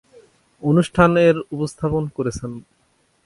অনুষ্ঠান 0.61 1.11
এর 1.27 1.35
উপস্থাপন 1.55 2.03
করেছেন। 2.17 2.51